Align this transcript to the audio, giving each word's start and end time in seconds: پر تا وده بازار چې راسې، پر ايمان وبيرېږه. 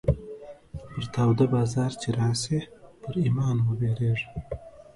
پر 0.91 1.03
تا 1.13 1.21
وده 1.29 1.45
بازار 1.55 1.91
چې 2.01 2.09
راسې، 2.19 2.59
پر 3.01 3.13
ايمان 3.23 3.57
وبيرېږه. 3.61 4.27